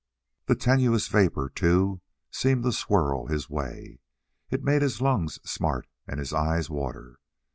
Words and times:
The 0.47 0.55
tenuous 0.55 1.07
vapor, 1.09 1.51
too, 1.53 2.01
seemed 2.31 2.63
to 2.63 2.71
swirl 2.71 3.27
his 3.27 3.51
way. 3.51 3.99
It 4.49 4.63
made 4.63 4.81
his 4.81 4.99
lungs 4.99 5.37
smart 5.47 5.85
and 6.07 6.17
his 6.19 6.33
eyes 6.33 6.71
water. 6.71 7.19